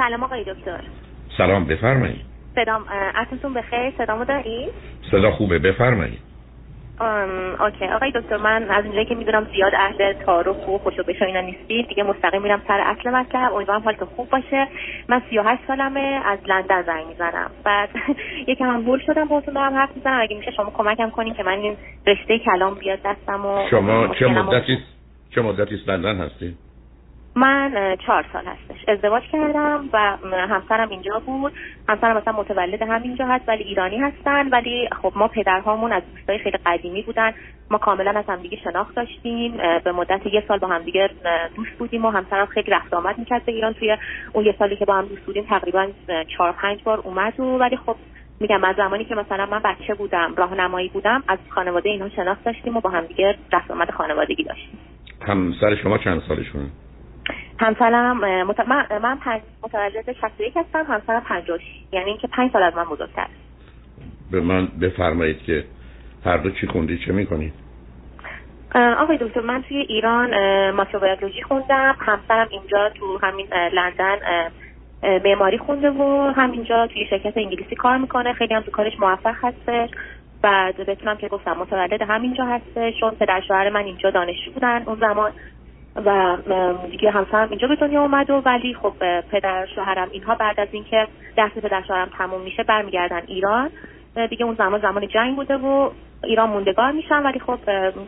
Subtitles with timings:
[0.00, 0.80] سلام آقای دکتر.
[1.36, 2.20] سلام بفرمایید.
[2.54, 4.70] صدام عصرتون بخیر صدامو دارید
[5.10, 6.18] صدا خوبه بفرمایید.
[7.60, 7.84] اوکی.
[7.84, 11.88] آقای دکتر من از اینجایی که می‌دونم زیاد اهل تعارف و خوشو بشه اینا نیستید
[11.88, 13.52] دیگه مستقیم میرم سر اصل مطلب.
[13.54, 14.68] امیدوارم حالتون خوب باشه.
[15.08, 17.50] من 38 سالمه از لندن زنگ می‌زنم.
[17.64, 17.88] بعد
[18.48, 20.20] یکم هم بول شدم باهاتون دارم حرف می‌زنم.
[20.20, 21.76] اگه میشه شما کمکم کنین که من این
[22.06, 24.78] رشته کلام بیاد دستم و شما چه مدتی
[25.34, 26.56] چه مدتی لندن هستی؟
[27.36, 28.88] من چهار سال هستش.
[28.88, 31.52] ازدواج کردم و همسرم اینجا بود.
[31.88, 34.48] همسرم مثلا متولد همینجا هست ولی ایرانی هستن.
[34.48, 37.32] ولی خب ما پدرهامون از دوستای خیلی قدیمی بودن.
[37.70, 39.56] ما کاملا از همدیگه شناخت داشتیم.
[39.84, 41.10] به مدت یه سال با همدیگه
[41.56, 43.72] دوست بودیم و همسرم خیلی رفت آمد می‌کرد به ایران.
[43.72, 43.96] توی
[44.32, 45.88] اون یه سالی که با هم دوست بودیم تقریبا
[46.36, 47.96] چهار پنج بار اومد و ولی خب
[48.40, 52.76] میگم از زمانی که مثلا من بچه بودم راهنمایی بودم از خانواده اینها شناخت داشتیم
[52.76, 54.78] و با همدیگه رفت آمد خانوادگی داشتیم.
[55.26, 56.66] همسر شما چند سالشونه؟
[57.60, 58.60] همسرم مت...
[58.60, 59.40] من, من پنج...
[59.62, 61.58] متولد 61 هستم همسرم 50
[61.92, 63.26] یعنی اینکه 5 سال از من بزرگتر.
[64.30, 65.64] به من بفرمایید که
[66.24, 67.52] هر دو چی خوندید چه می‌کنید؟
[68.74, 70.30] آقای دکتر من توی ایران
[70.70, 71.96] ماکروبیولوژی خوندم.
[71.98, 74.16] همسرم اینجا تو همین لندن
[75.02, 78.32] معماری خونده و همینجا توی شرکت انگلیسی کار می‌کنه.
[78.32, 79.90] خیلی هم تو کارش موفق هستش.
[80.42, 83.00] بعد بتونم که گفتم متولد همینجا هستش.
[83.00, 85.32] چون پدر شوهر من اینجا دانشجو بودن اون زمان.
[85.96, 86.36] و
[86.90, 91.06] دیگه همسرم اینجا به دنیا اومد و ولی خب پدر شوهرم اینها بعد از اینکه
[91.36, 93.70] درس پدر شوهرم تموم میشه برمیگردن ایران.
[94.30, 95.90] دیگه اون زمان زمان جنگ بوده و
[96.24, 97.22] ایران موندگار میشن.
[97.22, 97.58] ولی خب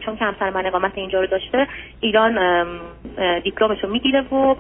[0.05, 1.67] چون که همسر من اقامت اینجا رو داشته
[2.01, 2.67] ایران
[3.45, 4.55] دیپلمشو می‌گیره و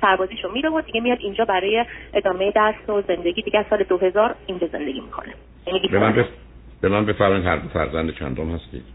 [0.00, 3.42] سربازیشو میره و دیگه میاد اینجا برای ادامه درس و زندگی.
[3.42, 5.34] دیگه سال 2000 اینجا زندگی می‌کنه.
[5.66, 6.26] یعنی به من بف...
[6.80, 8.93] به من بفرمایید هر دو فرزند چندم هستید؟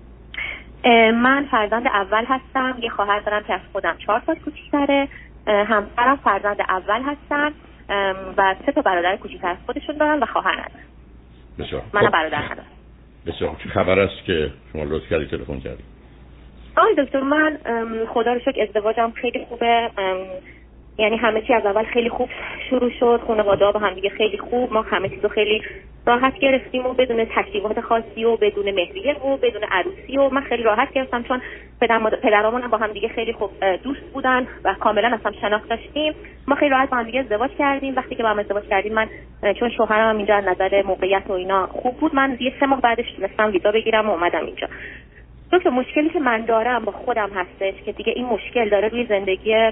[1.13, 2.77] من فرزند اول هستم.
[2.81, 5.07] یه خواهر دارم که از خودم چهار سال کوچیک‌تره.
[5.47, 7.53] همسرم فرزند اول هستن
[8.37, 10.85] و سه تا برادر کوچیک‌تر از خودشون دارن و خواهر ندارن
[11.59, 11.81] بسیار.
[11.93, 12.13] من خب.
[12.13, 12.67] برادر ندارم.
[13.27, 13.55] بسیار.
[13.63, 15.83] چه خبر است که شما لطف کردی تلفن کردی؟
[16.77, 17.57] آقای دکتر من
[18.13, 19.89] خدا رو شکر ازدواجم خیلی خوبه.
[20.99, 22.29] یعنی همه چی از اول خیلی خوب
[22.69, 25.61] شروع شد خانواده با هم دیگه خیلی خوب ما همه چیزو خیلی
[26.05, 30.63] راحت گرفتیم و بدون تشریفات خاصی و بدون مهریه و بدون عروسی و من خیلی
[30.63, 31.41] راحت گرفتم چون
[31.81, 33.51] پدر پدرامون با هم دیگه خیلی خوب
[33.83, 36.13] دوست بودن و کاملا هم شناخت داشتیم.
[36.47, 37.95] ما خیلی راحت با هم دیگه ازدواج کردیم.
[37.95, 39.07] وقتی که با هم ازدواج کردیم من
[39.59, 43.11] چون شوهرم اینجا از نظر موقعیت و اینا خوب بود من یه سه ماه بعدش
[43.11, 44.67] تونستم ویزا بگیرم و اومدم اینجا.
[45.51, 49.71] دکتر مشکلی که من دارم با خودم هستش که دیگه این مشکل داره روی زندگی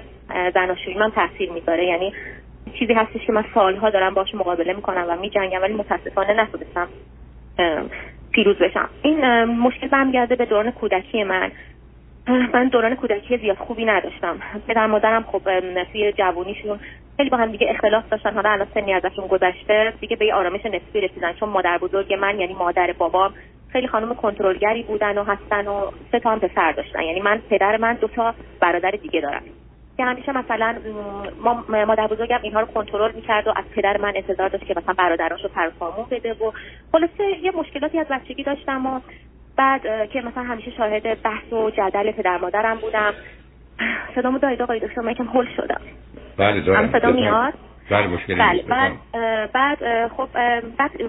[0.54, 1.84] زناشویی من تاثیر می‌ذاره.
[1.84, 2.12] یعنی
[2.78, 6.88] چیزی هستش که من سالها دارم باش مقابله می‌کنم و میجنگم ولی متاسفانه نتونستم
[8.32, 8.88] پیروز بشم.
[9.02, 11.52] این مشکل برمیگرده به دوران کودکی من.
[12.54, 14.38] من دوران کودکی زیاد خوبی نداشتم.
[14.68, 15.60] پدر مادرم خب
[15.92, 16.80] توی جوونیشون
[17.16, 18.34] خیلی با هم دیگه اختلاف داشتن.
[18.34, 21.32] حالا الان سنی ازشون گذشته دیگه به آرامش نسبی رسیدن.
[21.32, 23.34] چون مادر بزرگ من یعنی مادر بابام
[23.72, 25.80] خیلی خانم کنترلگری بودن و هستن و
[26.12, 27.02] سه تا هم پسر داشتن.
[27.02, 29.42] یعنی من پدر من دو تا برادر دیگه دارم.
[29.96, 30.74] که همیشه مثلا
[31.42, 34.94] ما مادر بزرگم اینها رو کنترل می‌کرد و از پدر من انتظار داشت که مثلا
[34.94, 36.52] برادراشو پرفامون بده و
[36.92, 39.00] خلاصه یه مشکلاتی از بچگی داشتم و
[39.56, 43.14] بعد که مثلا همیشه شاهد بحث و جدل پدر مادرم بودم.
[44.14, 45.80] صدامو دارید آقای دکتر؟ من یکم هول شدم.
[46.36, 46.92] بله دارم.
[46.92, 47.54] صدا میاد؟
[48.38, 48.98] بله بله.
[49.12, 50.28] بعد بعد خب
[50.78, 51.02] بعد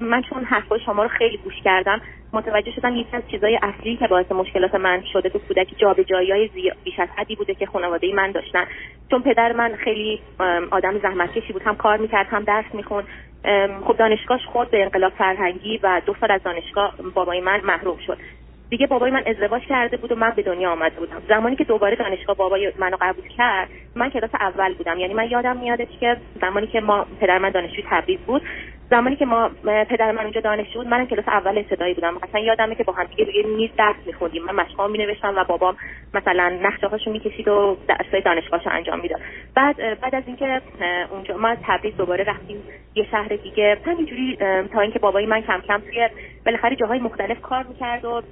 [0.00, 2.00] من چون حرفای شما رو خیلی گوش کردم
[2.32, 6.50] متوجه شدم یکی از چیزای اصلی که باعث مشکلات من شده تو کودکی جابجایی های
[6.84, 8.64] بیش از حدی بوده که خانواده من داشتن.
[9.10, 10.20] چون پدر من خیلی
[10.70, 13.04] آدم زحمتکشی بود هم کار می‌کرد هم درس میخون
[13.84, 18.18] خب دانشگاهش خود به انقلاب فرهنگی و دو سال از دانشگاه بابای من محروم شد.
[18.72, 21.22] دیگه بابای من ازدواج کرده بود و من به دنیا آمده بودم.
[21.28, 24.98] زمانی که دوباره دانشگاه بابای منو قبول کرد من کلاس اول بودم.
[24.98, 28.42] یعنی من یادم میادش که زمانی که ما پدر من دانشجوی تبریز بود
[28.90, 32.14] زمانی که ما پدر من اونجا دانشجو بود من کلاس اول ابتدایی بودم.
[32.14, 34.44] مثلا یادمه که با هم دیگه روی میز درس میخوندیم.
[34.44, 35.76] من مشقام مینوشتم و بابام
[36.14, 39.20] مثلا نقشه هاشو می‌کشید و درسای دانشگاهشو انجام می‌داد.
[39.54, 40.60] بعد بعد از اینکه
[41.10, 42.56] اونجا ما تبریز دوباره رفتیم
[42.94, 43.78] یه شهر دیگه.
[43.86, 44.36] همینجوری
[44.72, 46.08] تا اینکه بابای من کم کم توی
[46.46, 48.22] بالاخره جاهای مختلف کار می‌کرد و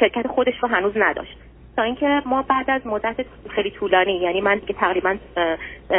[0.00, 1.38] شرکت خودش رو هنوز نداشت.
[1.76, 3.16] تا اینکه ما بعد از مدت
[3.54, 5.16] خیلی طولانی یعنی من دیگه تقریبا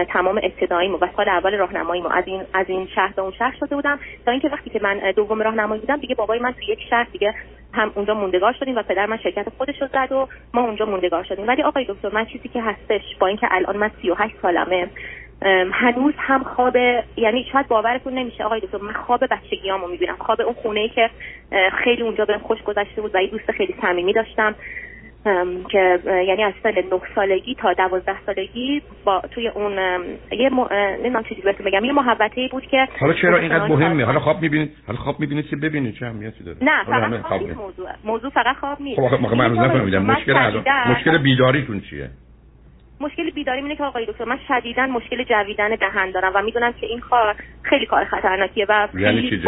[0.10, 4.00] تمام ابتداییمو و سال اول راهنماییمو از این از این شهر اون شهر شده بودم.
[4.26, 7.34] تا اینکه وقتی که من دوم راهنمایی بودم دیگه بابای من تو یک شهر دیگه
[7.74, 11.24] هم اونجا موندگار شدیم و پدر من شرکت خودش رو زد و ما اونجا موندگار
[11.24, 11.48] شدیم.
[11.48, 14.88] ولی آقای دکتر من چیزی که هستش با اینکه الان من 38 سالمه
[15.72, 16.76] هنوز هم خواب
[17.18, 20.16] یعنی شاید باورتون نمیشه آقای دکتر من خواب بچگیامو می‌بینم.
[20.20, 21.10] خواب اون خونه ای که
[21.84, 24.56] خیلی اونجا بهم خوش گذشته بود و یه دوست خیلی صمیمی داشتم
[25.70, 26.84] که یعنی از سن 9
[27.16, 29.72] سالگی تا 12 سالگی با توی اون
[30.32, 30.68] یه م...
[30.74, 34.72] نمی‌دونم چیزی بهتون بگم یه محوطه بود که حالا چرا اینقدر مهمه حالا خواب می‌بینید
[34.88, 36.58] حالا خواب می‌بینید که ببینید چه اهمیتی داره.
[36.62, 37.90] نه فقط خواب نیست موضوع.
[38.06, 39.02] موضوع فقط خواب نیست.
[39.02, 40.06] خب من نفهمیدم.
[40.06, 42.10] مشکل مشکل بیداریتون چیه؟
[43.00, 46.88] مشکل بیداری اینه که آقای دکتر من شدیدا مشکل جویدن دهن دارم و می‌دونم که
[46.88, 49.42] این کار خیلی کار خطرناکیه و یعنی چی؟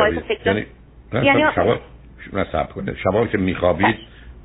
[0.45, 0.65] یعنی
[1.13, 1.80] یعنی شبا
[2.31, 3.95] شما کنه شبا که میخوابید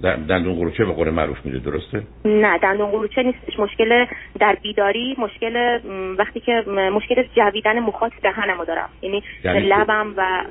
[0.02, 3.58] دندون قروچه به قول معروف میده درسته؟ نه دندون قروچه نیستش.
[3.58, 4.06] مشکل
[4.41, 5.81] در بیداری مشکل
[6.19, 8.88] وقتی که مشکل جویدن مخاط دهنمو دارم.
[9.02, 10.44] یعنی, یعنی لبم و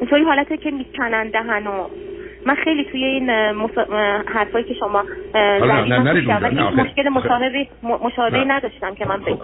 [0.00, 1.88] اینطوری حالته که می‌کنن دهنو.
[2.46, 3.84] من خیلی توی این مصا...
[4.26, 5.04] حرفایی که شما
[6.76, 9.36] مشکل مشابهی مشابهی نداشتم که من خب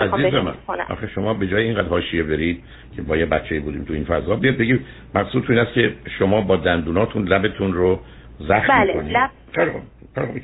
[0.66, 0.86] کنم.
[0.90, 2.62] آخه شما به جای اینقدر حاشیه برید
[2.96, 4.80] که با یه بچه بودیم تو این فضا بیاد بگید
[5.14, 8.00] مقصود تو این است که شما با دندوناتون لبتون رو
[8.38, 9.30] زخم بله لب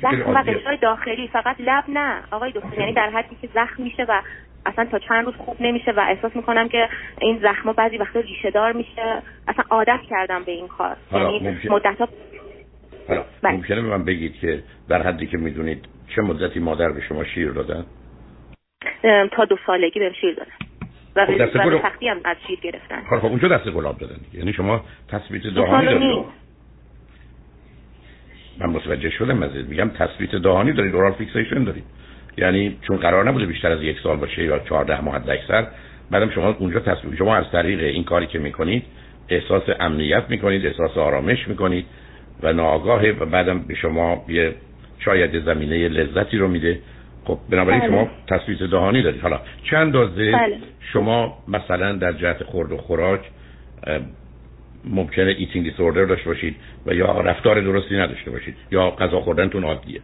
[0.01, 2.15] زخم و داخلی فقط لب نه.
[2.31, 4.21] آقای دکتر یعنی در حدی که زخم میشه و
[4.65, 6.89] اصلا تا چند روز خوب نمیشه و احساس می‌کنم که
[7.21, 9.21] این زخم بعضی وقتا ریشه دار میشه.
[9.47, 10.95] اصلا عادت کردم به این کار.
[11.11, 12.07] یعنی مدت ها
[13.07, 13.53] حالا بله.
[13.53, 15.85] ممکنه به من بگید که در حدی که می‌دونید
[16.15, 17.85] چه مدتی مادر به شما شیر دادن؟
[19.31, 20.51] تا دو سالگی بهم شیر دادن.
[21.15, 21.81] و خب دست گلاب...
[22.01, 23.01] هم از شیر گرفتن.
[23.09, 26.25] خب, خب اونجا دست گلاب دادن یعنی شما تثبیت دهانی دارید.
[28.59, 31.83] من متوجه شدم از میگم تثبیت دهانی دارید oral fixation دارید.
[32.37, 35.67] یعنی چون قرار نبوده بیشتر از یک سال باشه یا 14 ماه حد اکثر
[36.11, 38.83] بعدم شما اونجا تصویر شما از طریق این کاری که می‌کنید
[39.29, 41.85] احساس امنیت می‌کنید احساس آرامش می‌کنید.
[42.45, 44.55] و ناآگاه و بعدم به شما یه
[44.99, 46.79] شاید زمینه لذتی رو میده
[47.25, 47.89] خب بنابراین بله.
[47.89, 49.39] شما تصویت دهانی دارید حالا
[49.71, 50.57] چند دازه بله.
[50.93, 53.21] شما مثلا در جهت خورد و خوراک
[54.85, 56.55] ممکنه ایتینگ دیسوردر داشته باشید
[56.85, 60.01] و یا رفتار درستی نداشته باشید یا غذا خوردنتون عادیه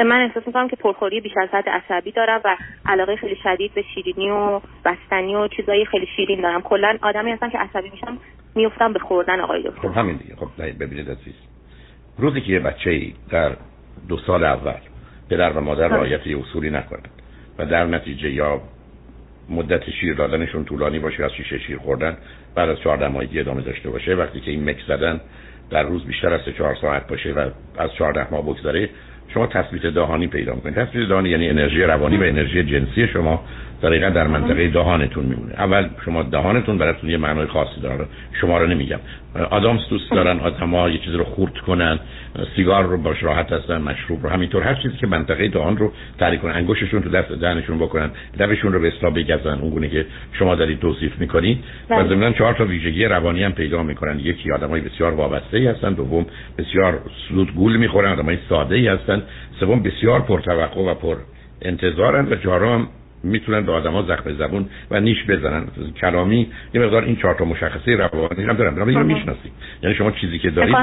[0.00, 2.56] من احساس می‌کنم که پرخوری بیش از حد عصبی دارم و
[2.86, 7.50] علاقه خیلی شدید به شیرینی و بستنی و چیزایی خیلی شیرین دارم کلا آدمی هستم
[7.50, 8.18] که عصبی میشم
[8.58, 9.88] میفتم به خوردن آقای دکتر.
[9.88, 10.36] خب همین دیگه.
[10.36, 10.48] خب
[10.80, 11.34] ببینید عزیز.
[12.18, 13.56] روزی که یه بچه ای در
[14.08, 14.80] دو سال اول
[15.30, 17.08] پدر و مادر رعایت یه اصولی نکنند
[17.58, 18.60] و در نتیجه یا
[19.50, 22.16] مدت شیر دادنشون طولانی باشه از شیشه شیر خوردن
[22.54, 24.14] بعد از 14 ماهگی ادامه داشته باشه.
[24.14, 25.20] وقتی که این مکس زدن
[25.70, 28.88] در روز بیشتر از 4 ساعت باشه و از 14 ماه بگذره
[29.34, 30.74] شما تثبیت دهانی پیدا می‌کنید.
[30.74, 33.44] تثبیت دهانی یعنی انرژی روانی و انرژی جنسی شما
[33.82, 35.54] دقیقا در منطقه دهانتون میمونه.
[35.54, 38.06] اول شما دهانتون براتون یه معنای خاصی داره.
[38.40, 38.98] شما رو نمیگم.
[39.50, 41.98] آدامس دوست دارن آدما یه چیزی رو خورد کنن
[42.56, 46.40] سیگار رو باش راحت هستن مشروب رو همینطور هر چیزی که منطقه دهان رو تحریک
[46.40, 46.52] کنن.
[46.52, 48.10] انگشتشون تو دست دهنشون بکنن
[48.40, 49.58] لبشون رو به اصطلاح بگزن.
[49.60, 51.58] اون گونه که شما دارید توصیف می‌کنید.
[51.90, 52.08] و بله.
[52.08, 54.20] ضمن چهار تا ویژگی روانی هم پیدا می‌کنن.
[54.20, 56.26] یکی آدمای بسیار وابسته ای هستن دوم
[56.58, 57.00] بسیار
[57.30, 59.22] زود گول می‌خورن آدمای ساده ای هستن
[59.60, 61.16] سوم بسیار پرتوقع و پر
[61.62, 62.88] انتظارن و چهارم
[63.22, 65.66] می‌تونن به آدما زخم زبون و نیش بزنن.
[66.00, 68.74] کلامی یه مقدار این چهار تا مشخصه روانی هم دارن.
[68.74, 70.74] بنابراین می‌شناسید یعنی شما چیزی که دارید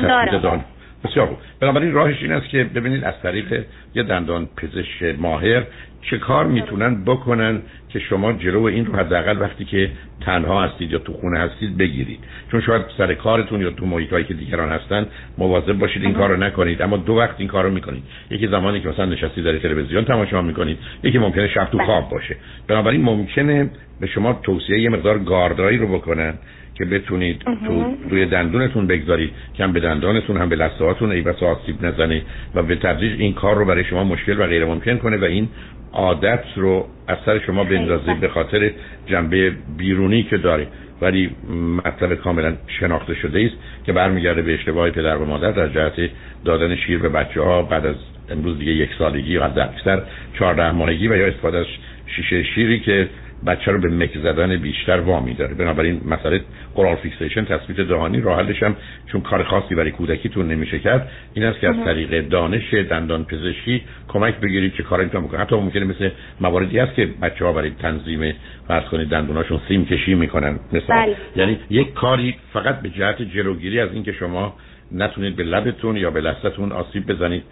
[0.42, 0.64] دان
[1.06, 1.38] بسیار خوب.
[1.60, 3.66] بنابراین راهش این است که ببینید از طریق
[3.96, 5.64] یه دندان پزشک ماهر
[6.02, 9.92] چه کار می‌تونن بکنن که شما جلو این رو حداقل وقتی که
[10.22, 12.20] تنها هستید یا تو خونه هستید بگیرید.
[12.52, 15.06] چون شاید سر کارتون یا تو محیطایی که دیگران هستن
[15.38, 16.82] مواظب باشید این کارو نکنید.
[16.82, 18.04] اما دو وقت این کارو می‌کنید.
[18.30, 21.86] یکی زمانی که مثلا نشستی در تلویزیون تماشا می‌کنید یکی ممکنه شب تو بله.
[21.88, 22.36] خواب باشه.
[22.68, 23.70] بنابراین ممکنه
[24.00, 26.34] به شما توصیه یه مقدار گاردایی رو بکنن
[26.76, 31.22] که بتونید تو روی دندونتون بگذارید که هم به دندانتون هم به لثه هاتون ای
[31.22, 32.22] بس آسیب نزنه
[32.56, 35.48] و به تدریج این کار رو برای شما مشکل و غیر ممکن کنه و این
[35.94, 38.72] عادت رو از سر شما بندازه به خاطر
[39.08, 40.68] جنبه بیرونی که داره
[41.02, 41.30] ولی
[41.86, 46.10] مطلب کاملا شناخته شده است که برمیگرده به اشتباه پدر و مادر در جهت
[46.46, 47.96] دادن شیر به بچه ها بعد از
[48.30, 50.02] امروز دیگه یک سالگی یا اکثر
[50.40, 51.66] 14 ماهگی و یا استفاده از
[52.08, 53.10] شیشه شیری که
[53.48, 55.54] بچه رو به مک زدن بیشتر وامی داره.
[55.54, 56.42] بنابراین مسئله
[56.76, 58.76] oral fixation تثبیت دهانی راه حلش هم
[59.12, 63.82] چون کار خاصی برای کودکیتون نمیشه کرد این است که از طریق دانش دندان پزشکی
[64.08, 65.40] کمک بگیرید که کار می‌تونن بکنه.
[65.40, 66.10] حتی ممکنه مثل
[66.42, 68.34] مواردی هست که بچه ها برای تنظیم
[68.68, 70.60] فرض کنید دندوناشون سیم کشی می‌کنن.
[70.74, 71.16] مثلا بله.
[71.36, 74.56] یعنی یک کاری فقط به جهت جلوگیری از اینکه شما
[74.92, 77.44] نتونید به لبتون یا به لثتون آسیب بزنید.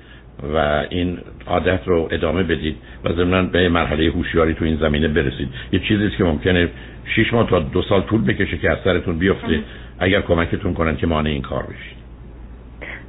[0.54, 5.50] و این عادت رو ادامه بدید و ضمن به مرحله هوشیاری تو این زمینه برسید.
[5.72, 6.70] یه چیزی که ممکنه
[7.16, 9.60] 6 ماه تا دو سال طول بکشه که از سرتون بیفته.
[10.00, 12.04] اگر کمکتون کنن که مانع این کار بشید.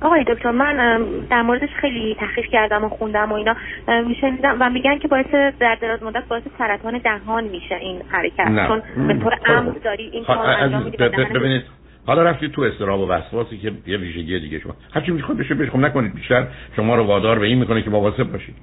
[0.00, 3.56] آقای دکتر من در موردش خیلی تحقیق کردم و خوندم و اینا.
[4.06, 5.26] میشنیدم و میگن که باعث
[5.60, 8.68] در دراز مدت باعث سرطان دهان میشه این حرکت.
[8.68, 10.90] چون به طور عمد داری این کار انجام
[11.34, 11.62] ببینید
[12.06, 14.76] حالا رفتید تو استراب و وسواسی که یه ویژگی دیگه شما.
[14.94, 16.46] هرچی می‌خواد بشه بشه خب نکنید بیشتر
[16.76, 18.54] شما رو وادار به این می‌کنه که مواظب باشید.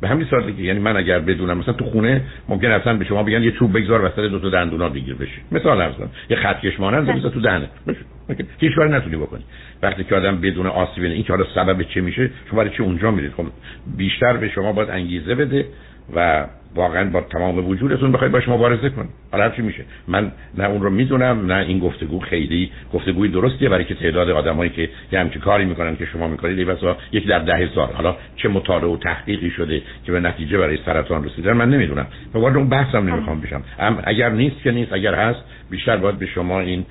[0.00, 3.42] به همین سادگی یعنی من اگر بدونم مثلا تو خونه ممکن اصلا به شما بگن
[3.42, 5.40] یه چوب بگذار وسط دو تا دندونا بگیر بشه.
[5.52, 5.94] مثال عرض
[6.30, 7.68] یه خطکش مانند بذار تو دهنت.
[7.86, 8.44] بشه.
[8.58, 9.44] هیچ کاری نتونی بکنی.
[9.82, 13.10] وقتی که آدم بدون آسیب این که حالا سبب چه میشه شما برای چی اونجا
[13.10, 13.44] میرید؟ خب
[13.96, 15.66] بیشتر به شما باید انگیزه بده.
[16.14, 19.10] و واقعا با تمام وجودتون بخواید باش مبارزه کنید.
[19.32, 19.84] حالا چی میشه.
[20.08, 24.70] من نه اون رو می‌دونم نه این گفتگو خیلی گفتگوی درستیه برای که تعداد آدمایی
[24.70, 28.16] که یه همچین کاری می‌کنن که شما می‌کنید ای بسا یک در ده هزار حالا
[28.36, 32.06] چه مطالعه و تحقیقی شده که به نتیجه برای سرطان رسیدن من نمی‌دونم.
[32.34, 33.62] و وارد اون بحثم نمی‌خوام بشم.
[34.04, 36.86] اگر نیست که نیست اگر هست بیشتر باید به شما این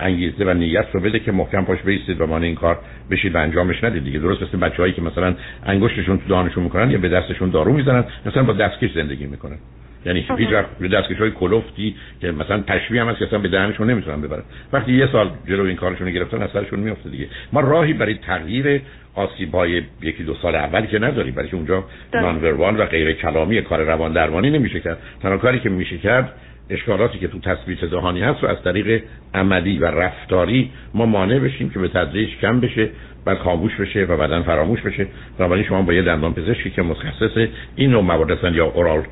[0.00, 2.78] انگیزه و نیت رو بده که محکم پاش بیستید و مان این کار
[3.10, 4.04] بشید و انجامش ندید.
[4.04, 5.34] دیگه درست مثل بچه‌هایی که مثلا
[5.66, 9.58] انگشتشون تو دهانشون می‌کنن یا به دستشون دارو می‌زنن مثلا با دستکش زندگی می‌کنن.
[10.06, 13.48] یعنی هیچ وقت به دستکش های کلفتی که مثلا تشبیه هم هست که اصلا به
[13.48, 14.42] دهنشون نمی‌تونن ببرن.
[14.72, 17.26] وقتی یه سال جلو این کارشون گرفتن اثرشون میفته دیگه.
[17.52, 18.80] ما راهی برای تغییر
[19.14, 23.62] آسیب های یکی دو سال اول که نداریم برای که اونجا نان و غیر کلامی
[23.62, 24.98] کار روان درمانی نمیشه کرد.
[25.22, 26.32] تنها کاری که میشه کرد
[26.70, 29.02] اشکالاتی که تو تثبیت ذهانی هست رو از طریق
[29.34, 32.90] عملی و رفتاری ما مانع بشیم که به تدریج کم بشه
[33.24, 35.06] بعد خاموش بشه و بعدا فراموش بشه.
[35.38, 39.02] بنابراین شما با یه دندان پزشکی که متخصص این نوع هستن یا اورال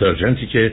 [0.00, 0.72] سرجنتی که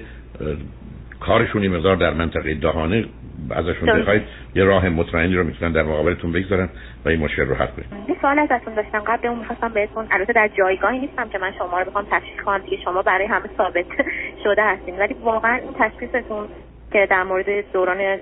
[1.20, 3.06] کارشون مقدار در منطقه دهانه
[3.52, 4.24] ازشون بخواید
[4.56, 6.70] یه راه مطمئنی رو می‌تونن در مقابلتون بگذارن
[7.06, 8.10] و این مشکل رو حل کنید.
[8.10, 9.00] یه سوال ازتون داشتم.
[9.00, 12.62] قبل اون می‌خواستم بهتون البته در جایگاهی نیستم که من شما رو بخوام تشخیص کنم
[12.70, 13.86] که شما برای همه ثابت
[14.44, 15.00] شده هستین.
[15.00, 16.48] ولی واقعا این تشخیصتون
[16.94, 18.18] که در مورد دوران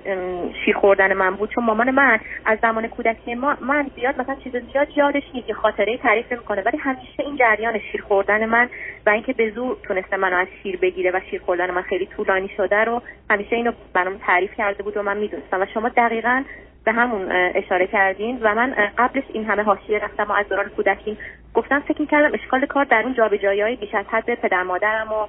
[0.64, 4.52] شیر خوردن من بود چون مامان من از زمان کودکی ما من زیاد مثلا چیز
[4.72, 8.68] زیاد یادش نیست که خاطره تعریف می‌کنه ولی همیشه این جریان شیر خوردن من
[9.06, 12.50] و اینکه به زور تونسته منو از شیر بگیره و شیر خوردن من خیلی طولانی
[12.56, 15.62] شده رو همیشه اینو برام تعریف کرده بود و من می‌دونستم.
[15.62, 16.42] و شما دقیقا
[16.84, 21.18] به همون اشاره کردین و من قبلش این همه حاشیه رفتم و از دوران کودکی
[21.54, 25.26] گفتم فکر کردم اشکال کار در اون جابجایی بیش از حد پدر مادرم و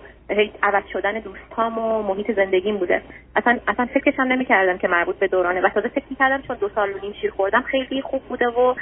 [0.63, 3.01] عوض شدن دوستام و محیط زندگیم بوده.
[3.35, 5.61] اصلا اصلا فکرش هم نمی‌کردم که مربوط به دورانه.
[5.61, 8.75] و تازه فکر کردم چون دو سال نیم شیر خوردم خیلی خوب بوده و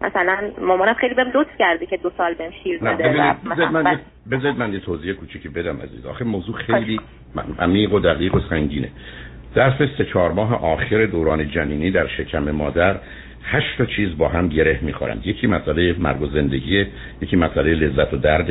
[0.00, 3.34] مثلا مامانم خیلی بهم لطف کرده که دو سال بهم شیر داده
[4.30, 6.06] بذارید من یه توضیح کوچیکی بدم عزیز.
[6.06, 7.00] آخه موضوع خیلی
[7.58, 8.88] عمیق و دقیق و سنگینه.
[9.54, 12.96] در سه چهار ماه آخر دوران جنینی در شکم مادر
[13.44, 15.26] هشت تا چیز با هم گره می‌خورند.
[15.26, 16.86] یکی مسئله مرگ و زندگی
[17.22, 18.50] یکی مسئله لذت و درد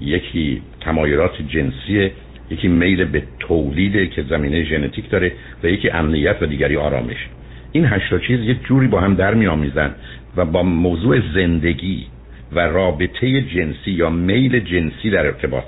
[0.00, 2.10] یکی تمایلات جنسی
[2.50, 7.28] یکی میل به تولیده که زمینه ژنتیک داره و یکی امنیت و دیگری آرامش.
[7.72, 9.94] این هشت چیز یک جوری با هم در میآمیزند
[10.36, 12.06] و با موضوع زندگی
[12.52, 15.64] و رابطه جنسی یا میل جنسی در ارتباط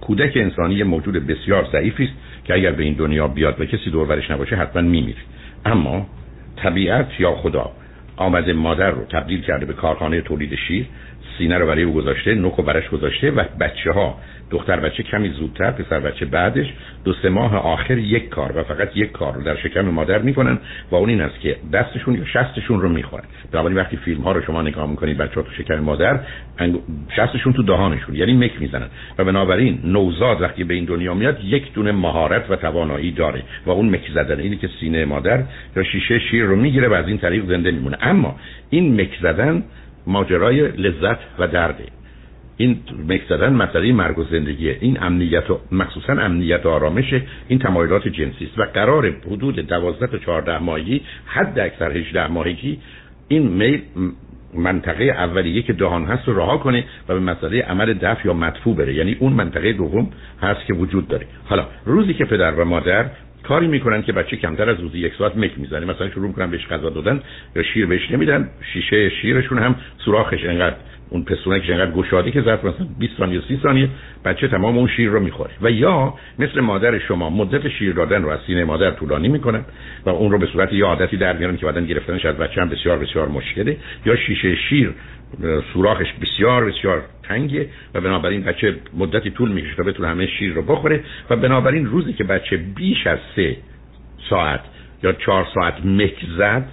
[0.00, 2.12] کودک انسانی یه موجود بسیار ضعیفی است
[2.44, 5.18] که اگر به این دنیا بیاد و کسی دورورش نباشه حتما میمیره.
[5.64, 6.06] اما
[6.56, 7.70] طبیعت یا خدا
[8.16, 10.86] آمده مادر رو تبدیل کرده به کارخانه تولید شیر
[11.38, 14.18] سینه رو برای او گذاشته نوک و برش گذاشته و بچه ها
[14.52, 16.66] دختر بچه کمی زودتر پسر بچه بعدش
[17.04, 20.58] دو سه ماه آخر یک کار و فقط یک کار رو در شکم مادر می‌کنن
[20.90, 23.24] و اون این است که دستشون یا شستشون رو می‌خورن.
[23.52, 26.20] بنابراین وقتی فیلم ها رو شما نگاه می‌کنید بچه ها تو شکم مادر
[27.16, 28.86] شستشون تو دهانشون یعنی مک می‌زنن.
[29.18, 33.70] و بنابراین نوزاد وقتی به این دنیا میاد یک دونه مهارت و توانایی داره و
[33.70, 35.42] اون مک زدن اینی که سینه مادر
[35.76, 37.96] یا شیشه شیر رو می‌گیره و از این طریق زنده میمونه.
[38.00, 38.36] اما
[38.70, 39.62] این مک زدن
[40.06, 41.84] ماجرای لذت و درده.
[42.56, 42.78] این
[43.08, 47.14] مکس زدن مسئله مرگ و زندگیه این امنیت و مخصوصا امنیت و آرامش
[47.48, 52.78] این تمایلات جنسی است و قرار حدود 12 تا 14 ماهگی حد اکثر 18 ماهگی
[53.28, 53.82] این میل
[54.54, 58.76] منطقه اولیه که دهان هست رو رها کنه و به مسئله عمل دفع یا مدفوع
[58.76, 58.94] بره.
[58.94, 60.10] یعنی اون منطقه دوم
[60.42, 61.26] هست که وجود داره.
[61.44, 63.06] حالا روزی که پدر و مادر
[63.42, 65.86] کاری می‌کنن که بچه کمتر از روزی یک ساعت مک می‌زنه.
[65.86, 67.20] مثلا شروع می‌کنن بهش غذا دادن
[67.56, 70.76] یا شیر بهش نمیدن شیشه شیرشون هم سوراخش انقدر
[71.10, 73.88] اون پستونک انقدر گشاده که ظرف مثلا 20 ثانیه 30 ثانیه
[74.24, 75.50] بچه تمام اون شیر رو می‌خوره.
[75.62, 79.64] و یا مثل مادر شما مدت شیر دادن رو از سینه مادر طولانی می‌کنن
[80.06, 82.68] و اون رو به صورت یه عادتی در میارن که بعدن گرفتنش از بچه هم
[82.68, 83.76] بسیار بسیار مشکله.
[84.06, 84.94] یا شیشه شیر
[85.72, 90.62] سوراخش بسیار بسیار تنگه و بنابراین بچه مدتی طول می‌کشه تا بتونه همه شیر رو
[90.62, 93.56] بخوره و بنابراین روزی که بچه بیش از سه
[94.30, 94.60] ساعت
[95.02, 96.68] یا چهار ساعت مک زد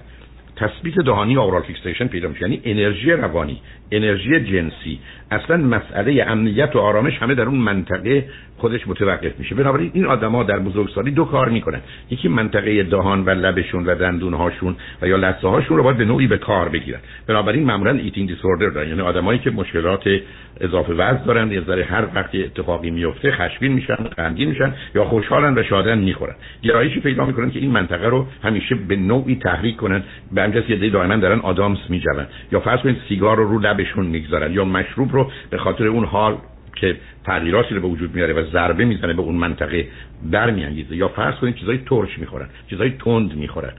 [0.60, 2.42] تثبیت دهانی oral fixation پیدا میشه.
[2.42, 3.60] یعنی انرژی روانی
[3.92, 4.98] انرژی جنسی.
[5.30, 8.24] اصلا مسئله امنیت و آرامش همه در اون منطقه
[8.56, 9.54] خودش متوقف میشه.
[9.54, 11.80] بنابراین این آدما در بزرگسالی دو کار می‌کنن.
[12.10, 16.04] یکی منطقه دهان و لبشون و دندون هاشون و یا لثه هاشون رو باید به
[16.04, 17.00] نوعی به کار بگیرن.
[17.26, 18.88] بنابراین معمولا eating disorder دارن.
[18.88, 20.08] یعنی آدمایی که مشکلات
[20.60, 25.58] اضافه وزن دارن یه ذره هر وقتی اتفاقی میفته خشمگین میشن غمگین میشن یا خوشحالن
[25.58, 26.34] و شادن می‌خورن.
[26.62, 30.02] گرایشی پیدا می‌کنن که این منطقه رو همیشه به نوعی تحریک کنن.
[30.50, 34.52] به همجاست یه دائما دارن آدامس میجون یا فرض کنید سیگار رو رو لبشون می‌گذارن
[34.52, 36.36] یا مشروب رو به خاطر اون حال
[36.76, 39.88] که تغییراتی رو به وجود میاره و ضربه می‌زنه به اون منطقه
[40.30, 40.96] برمیانگیزه.
[40.96, 43.72] یا فرض کنید چیزای ترش می‌خورن چیزای تند می‌خورن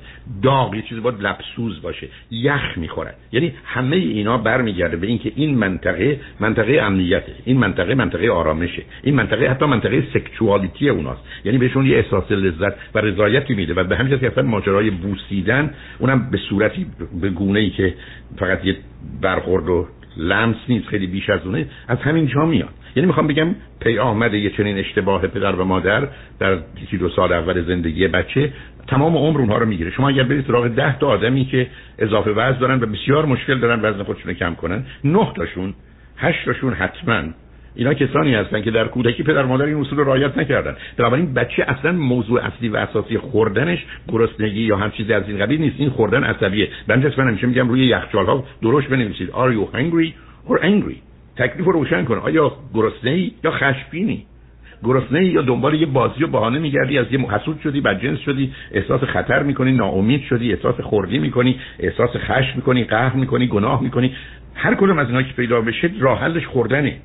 [0.44, 3.12] داغ یه چیزی باید لبسوز باشه یخ می‌خورن.
[3.32, 9.16] یعنی همه اینا برمیگرده به اینکه این منطقه منطقه امنیته این منطقه منطقه آرامشه این
[9.16, 11.22] منطقه حتی منطقه سکشوالیتی اوناست.
[11.46, 15.74] یعنی بهشون یه احساس لذت و رضایتی میده و به همین که اصلا ماجرای بوسیدن
[16.00, 16.86] اونم به صورتی
[17.22, 17.94] به گونه ای که
[18.38, 18.78] فقط یه
[19.22, 22.70] برخورد و لمس نیست خیلی بیش از اونه از همین جا میاد.
[22.96, 26.08] یعنی می‌خوام بگم پی آمده یه چنین اشتباه پدر و مادر
[26.40, 28.54] در یکی دو سال اول زندگی بچه
[28.88, 29.92] تمام عمر اونها رو می‌گیره.
[29.92, 31.68] شما اگر برید سراغ ده تا آدمی که
[32.00, 35.74] اضافه وزن دارن و بسیار مشکل دارن وزن خودشون رو کم کنن نه تاشون
[36.18, 37.22] هشت تاشون حتما
[37.76, 40.76] اینا کسانی هستن که در کودکی پدر مادر این اصول رو رعایت نکردن.
[40.98, 45.62] بنابراین بچه اصلا موضوع اصلی و اساسی خوردنش گرسنگی یا هر چیزی از این قبیل
[45.62, 45.76] نیست.
[45.80, 46.70] این خوردن عصبیه.
[46.88, 49.30] بنابراین من همیشه میگم روی یخچال ها درشت بنویسید.
[49.30, 50.14] Are you hungry
[50.52, 50.96] or angry?
[51.38, 52.18] تکلیف رو روشن کن.
[52.18, 54.26] آیا گرسنه یا خشمگینی
[54.84, 59.04] گرسنه یا دنبال یه بازی و بهانه میگردی از یه حسود شدی بدجنس شدی احساس
[59.04, 64.16] خطر می‌کنی ناامید شدی احساس خردی می‌کنی احساس خشم می‌کنی قهر می‌کنی گناه می‌کنی.
[64.56, 66.98] هر کدوم از اینا که پیدا بشه راه حلش خوردنه.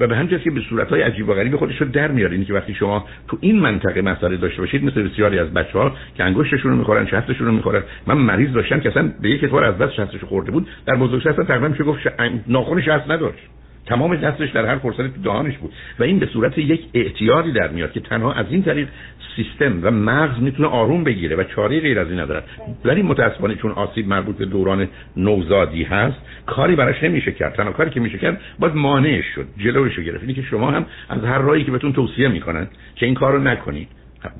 [0.00, 2.54] و به همین که به صورت های عجیب و غریب خودش رو در میاره اینکه
[2.54, 6.70] وقتی شما تو این منطقه مسئله داشته باشید مثل بسیاری از بچه ها که انگشتشون
[6.70, 7.82] رو می‌خورن شستشون رو می‌خورن.
[8.06, 10.68] من مریض داشتم که اصلا به یک اعتبار از دست شستش خورده بود.
[10.86, 12.00] در بزرگسال اصلا تقریبا میشه گفت
[12.46, 13.48] ناخونش هست نداشت.
[13.88, 15.72] تمام دستش در هر فرصتی تو دهانش بود.
[15.98, 18.88] و این به صورت یک اعتیادی در میاد که تنها از این طریق
[19.36, 22.44] سیستم و مغز می‌تونه آروم بگیره و چاره غیر از این ندارد.
[22.84, 26.16] ولی متاسفانه چون آسیب مربوط به دوران نوزادی هست
[26.46, 27.54] کاری براش نمیشه کرد.
[27.54, 30.22] تنها کاری که میشه کرد باید مانعش شد جلوش رو گرفت.
[30.22, 33.88] اینی که شما هم از هر راهی که بهتون توصیه می‌کنن که این کارو نکنید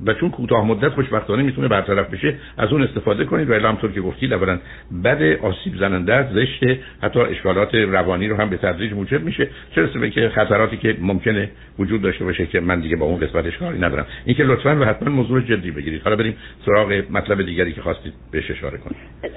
[0.07, 3.93] و چون کوتاه مدت خوشبختانه می‌تونه برطرف بشه از اون استفاده کنید و الا همطور
[3.93, 4.59] که گفتید اولا
[5.05, 6.65] بد آسیب زننده زشت
[7.03, 9.49] حتی اشکالات روانی رو هم به تدریج موجب میشه.
[9.75, 13.59] چه به که خطراتی که ممکنه وجود داشته باشه که من دیگه با اون قسمتش
[13.59, 14.07] کاری ندارم.
[14.25, 16.03] اینکه لطفا و حتما موضوع جدی بگیرید.
[16.03, 18.97] حالا بریم سراغ مطلب دیگری که خواستید بهش اشاره کنید.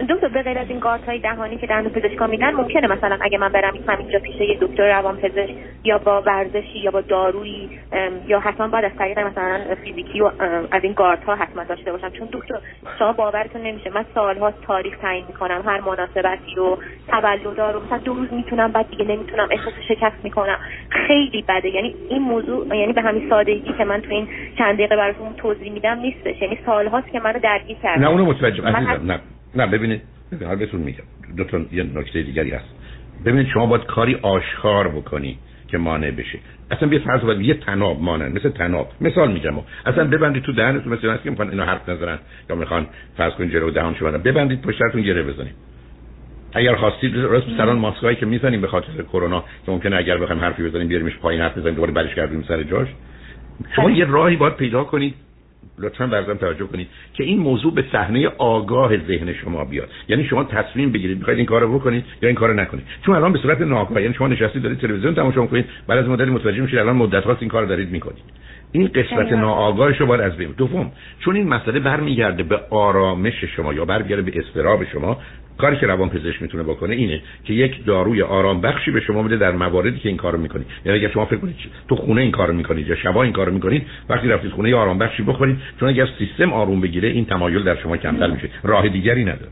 [0.09, 3.51] دکتر به غیر از این های دهانی که دندون پزشکا میدن ممکنه مثلا اگه من
[3.51, 7.69] برم همینجا پیش یه دکتر روانپزشک یا با ورزشی یا با دارویی
[8.27, 10.30] یا حتما باید از طریق مثلا فیزیکی و
[10.71, 12.09] از این گارد ها حتما داشته باشم.
[12.09, 12.55] چون دکتر
[12.99, 13.89] شما باورتون نمیشه.
[13.89, 15.61] من سالها تاریخ تعیین می‌کنم.
[15.65, 17.85] هر مناسبتی رو تولدا رو.
[17.85, 19.47] مثلا دو روز می‌تونم بعد دیگه نمی‌تونم.
[19.51, 20.57] احساس شکست می‌کنم.
[20.89, 21.69] خیلی بده.
[21.69, 25.71] یعنی این موضوع یعنی به همین سادگی که من تو این چند دقیقه براتون توضیح
[25.71, 26.41] میدم نیستش.
[26.41, 29.19] یعنی سالهاست که منو درگیر کرده نه اونو متوجه نه.
[29.55, 30.01] نه ببینید.
[30.59, 31.03] بهتون میگم.
[31.37, 32.75] دو تا یه نکته دیگری هست.
[33.25, 35.37] ببینید شما باید کاری آشکار بکنی.
[35.71, 36.39] که مانع بشه.
[36.71, 38.91] اصلا بیا فرض یه تناب مانن مثل تناب.
[39.01, 39.53] مثال میگم
[39.85, 43.71] اصلا ببندید تو دهنتون مثل که می‌خوان اینو حرف نزنن یا می‌خوان فرض کنید جلو
[43.71, 45.55] دهان شو ببندید پشتتون گره بزنید.
[46.53, 50.63] اگر خواستید راست سران ماسکایی که می‌زنیم به خاطر کرونا که ممکنه اگر بخوایم حرفی
[50.63, 52.87] بزنیم بیاریمش پایین حرف بزنیم دوباره برش گردونیم سر جاش.
[53.75, 53.97] شما بله.
[53.97, 55.13] یه راهی باید پیدا کنید
[55.79, 59.89] لطفا برزم توجه کنید که این موضوع به صحنه آگاه ذهن شما بیاد.
[60.09, 62.83] یعنی شما تصمیم بگیرید می‌خواید این کارو بکنید یا این کارو نکنید.
[63.05, 66.29] چون الان به صورت ناآگاه یعنی شما نشستید دارید تلویزیون تماشا می‌کنید بعد از مدتی
[66.29, 68.23] متوجه میشید الان مدت هاست این کارو دارید می‌کنید.
[68.71, 70.51] این قسمت ناآگاه شما از بین.
[70.57, 75.17] دوم چون این مسئله برمیگرده به آرامش شما یا برمیگرده به استراب شما
[75.57, 79.37] کاری که روان پزشک می‌تونه بکنه اینه که یک داروی آرام بخشی به شما بده
[79.37, 80.67] در مواردی که این کارو می‌کنید.
[80.85, 81.55] یعنی اگر شما فکر کنید
[81.89, 85.23] تو خونه این کارو می‌کنید یا شبا این کارو می‌کنید وقتی رفتید خونه آرام بخشی
[85.23, 88.49] بخورید چون اگر سیستم آروم بگیره این تمایل در شما کمتر میشه.
[88.63, 89.51] راه دیگری نداره.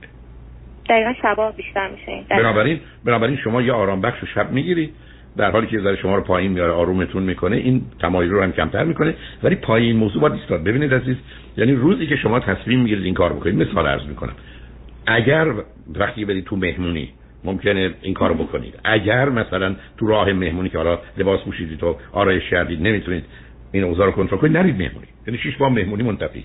[0.90, 2.26] دقیقا شبا بیشتر میشه.
[2.30, 4.94] بنابراین بنابراین شما یه آرام بخش شب می‌گیرید.
[5.38, 8.84] در حالی که ذره شما رو پایین میاره آرومتون می‌کنه این تمایل رو هم کمتر
[8.84, 9.16] می‌کنه.
[9.44, 10.64] ولی پایین موضوع باید ایستاد.
[10.64, 11.16] ببینید عزیز
[11.58, 14.34] یعنی روزی که شما تصمیم می‌گیرید این کار بکنید مثال عرض می‌کنم.
[15.08, 15.54] اگر
[15.96, 17.10] وقتی برید تو مهمونی
[17.44, 18.80] ممکنه این کارو بکنید.
[18.84, 23.24] اگر مثلا تو راه مهمونی که حالا لباس پوشیدید و آرایش کردید نمی‌تونید
[23.72, 25.08] این اوضاع رو کنترل کنید نرید مهمونی.
[25.28, 26.44] یعنی شش ماه مهمونی منتفی.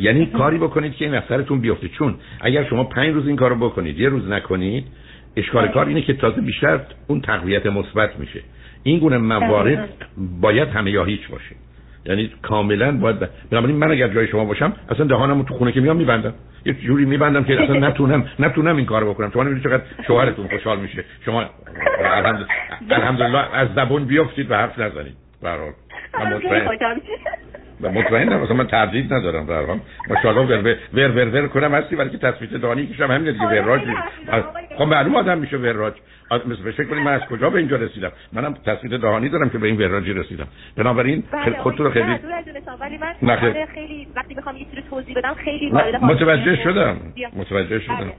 [0.00, 1.88] یعنی کاری بکنید که این اثرتون بیفته.
[1.88, 4.86] چون اگر شما پنج روز این کارو بکنید یه روز نکنید
[5.36, 8.40] اشکال کار اینه که تازه بیشتر اون تقویت مثبت میشه.
[8.82, 9.88] این گونه موارد
[10.40, 11.56] باید همه یا هیچ باشه.
[12.08, 13.16] یعنی کاملا باید.
[13.50, 16.34] بنابراین من اگر جای شما باشم اصلا دهانمو تو خونه که میام میبندم.
[16.64, 19.30] یه جوری میبندم که اصلا نتونم نتونم این کارو بکنم.
[19.30, 21.04] شما نمی‌دونید چقدر شوهرتون خوشحال میشه.
[21.24, 21.44] شما
[22.90, 25.14] الحمدلله از زبون بیافتید و حرف نزنید.
[25.42, 25.72] به هر حال.
[27.80, 29.80] و مطمئنم مثلا من تردید ندارم در حال.
[30.08, 33.82] ماشاءالله ور ور ور ور کنم هستی ولی که تصفیه دانی کشم همین دیگه وراج
[34.78, 35.94] خب معلوم آدم میشه وراج.
[36.30, 39.66] مثل فکر کنید من از کجا به اینجا رسیدم؟ منم تصفیه دهانی دارم که به
[39.66, 40.46] این وراجی رسیدم.
[40.76, 42.18] بنابراین بله، خودتون رو خیلی
[43.22, 43.36] من
[43.74, 46.96] خیلی وقتی بخوام یه چیزی توضیح بدم خیلی متوجه شدم.
[47.36, 47.96] متوجه شدم.
[47.96, 48.12] بله.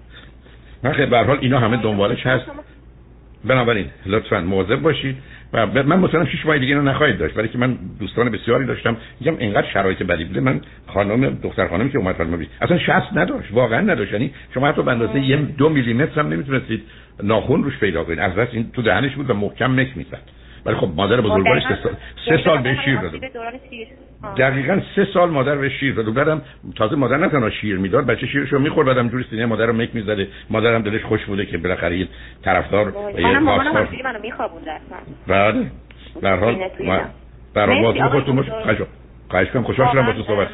[0.84, 2.46] من خیلی به حال اینا همه دنبالش هست.
[3.46, 5.18] بنابراین لطفا مواظب باشید.
[5.66, 7.34] من مثلا شش ماه دیگه اینو نخواهید داشت.
[7.36, 8.98] برای که من دوستان بسیاری داشتم.
[9.20, 10.40] میگم اینقدر شرایط بدی بوده.
[10.40, 13.52] من خانم دختر خانمی که اومد فرما اصلا شست نداشت.
[13.52, 14.12] واقعا نداشت.
[14.14, 16.84] یعنی شما حتی به اندازه یه دو میلی متر هم نمی‌تونستید
[17.24, 18.20] ناخون روش پیدا کنید.
[18.20, 20.22] از بس این تو دهنش بود و محکم مک می‌زد.
[20.68, 21.94] ولی خب مادر بزرگوارش سه سال,
[22.26, 23.12] سه سال به شیر داد
[24.38, 26.42] دقیقا سه سال مادر به شیر داد بعدم
[26.76, 28.88] تازه مادر نه تنها شیر می‌داد بچه شیرش رو می‌خورد.
[28.88, 30.28] بعدم جوری سینه مادر رو مک می‌زده.
[30.50, 32.08] مادرم دلش خوش بوده که بالاخره یه
[32.44, 34.66] طرفدار یه پاسدار منو میخوابوند
[35.28, 35.72] بله.
[36.22, 36.68] در حال
[37.54, 38.46] برای ما خودتون باش.
[39.30, 40.48] خواهش کنم خوشحال شدم با تو صحبت.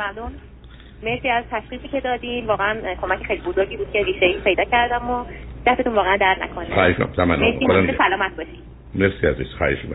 [1.03, 2.45] مرسی از تشخیصی که دادین.
[2.45, 5.25] واقعا کمک خیلی بزرگی بود که ریشه پیدا کردم و
[5.67, 6.73] دستتون واقعا درد نکنه.
[6.73, 7.97] خواهش کنم مرسی.
[7.97, 8.63] سلامت باشید
[8.95, 9.47] مرسی عزیز.
[9.57, 9.85] خواهش